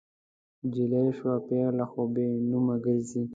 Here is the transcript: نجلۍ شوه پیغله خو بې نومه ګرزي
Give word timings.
نجلۍ 0.65 1.05
شوه 1.17 1.35
پیغله 1.47 1.85
خو 1.91 2.01
بې 2.13 2.25
نومه 2.49 2.75
ګرزي 2.83 3.21